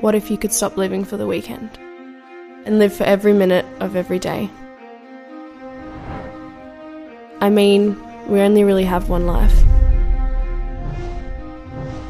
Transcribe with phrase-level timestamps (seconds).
[0.00, 1.78] What if you could stop living for the weekend
[2.64, 4.48] and live for every minute of every day?
[7.42, 9.52] I mean, we only really have one life.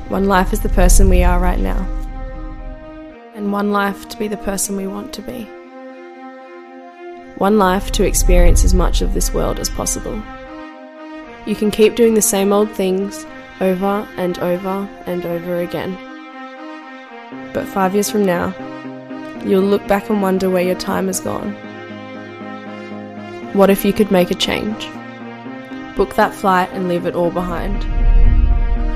[0.09, 1.85] One life is the person we are right now,
[3.35, 5.43] and one life to be the person we want to be.
[7.39, 10.23] One life to experience as much of this world as possible.
[11.45, 13.27] You can keep doing the same old things
[13.61, 15.99] over and over and over again
[17.53, 18.55] but five years from now,
[19.45, 21.53] you'll look back and wonder where your time has gone.
[23.55, 24.89] What if you could make a change?
[25.97, 27.83] Book that flight and leave it all behind.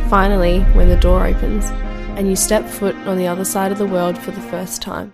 [0.08, 1.64] Finally, when the door opens
[2.16, 5.12] and you step foot on the other side of the world for the first time,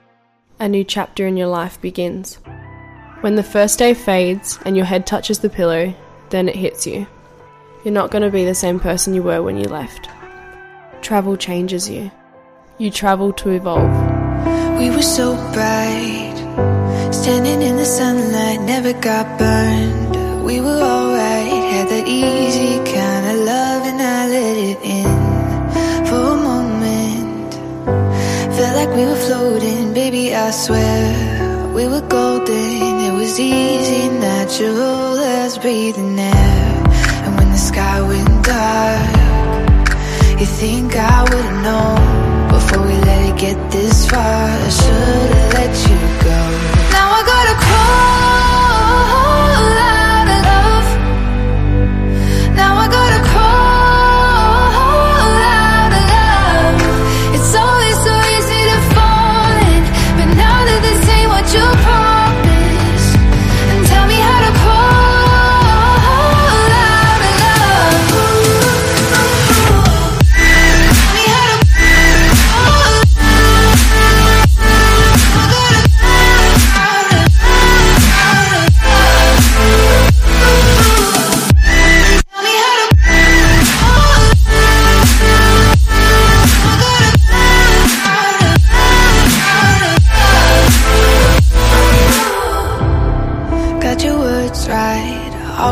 [0.58, 2.36] a new chapter in your life begins.
[3.22, 5.94] When the first day fades and your head touches the pillow,
[6.28, 7.06] then it hits you.
[7.84, 10.10] You're not going to be the same person you were when you left.
[11.00, 12.10] Travel changes you.
[12.80, 13.92] You travel to evolve.
[14.78, 16.32] We were so bright,
[17.12, 20.46] standing in the sunlight, never got burned.
[20.46, 26.22] We were alright, had that easy kind of love, and I let it in for
[26.32, 27.52] a moment.
[28.56, 31.74] Felt like we were floating, baby, I swear.
[31.74, 36.84] We were golden, it was easy, natural as breathing air.
[37.24, 42.09] And when the sky went dark, you think I would've known
[44.10, 46.79] far I should've let you go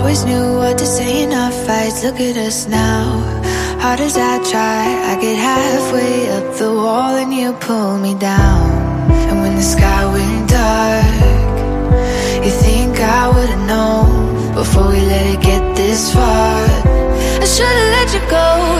[0.08, 2.02] Always knew what to say in our fights.
[2.02, 3.04] Look at us now.
[3.78, 8.70] Hard as I try, I get halfway up the wall and you pull me down.
[9.28, 11.14] And when the sky went dark,
[12.42, 16.64] you think I would've known before we let it get this far.
[17.42, 18.77] I should've let you go.